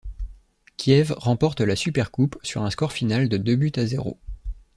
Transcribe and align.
Kiev 0.77 1.13
remporte 1.15 1.61
la 1.61 1.75
Supercoupe 1.75 2.39
sur 2.41 2.63
un 2.63 2.71
score 2.71 2.91
final 2.91 3.29
de 3.29 3.37
deux 3.37 3.55
buts 3.55 3.71
à 3.75 3.85
zéro. 3.85 4.17